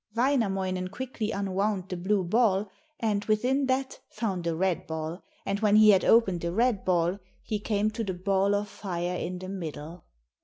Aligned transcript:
Wainamoinen 0.15 0.87
quickly 0.87 1.29
unwound 1.29 1.87
the 1.89 1.95
blue 1.95 2.23
ball, 2.23 2.71
and 2.99 3.23
within 3.25 3.67
that 3.67 3.99
found 4.09 4.47
a 4.47 4.55
red 4.55 4.87
ball, 4.87 5.21
and 5.45 5.59
when 5.59 5.75
he 5.75 5.91
had 5.91 6.03
opened 6.03 6.41
the 6.41 6.51
red 6.51 6.83
ball 6.83 7.19
he 7.43 7.59
came 7.59 7.91
to 7.91 8.03
the 8.03 8.15
ball 8.15 8.55
of 8.55 8.67
fire 8.67 9.13
in 9.15 9.37
the 9.37 9.47
middle. 9.49 10.03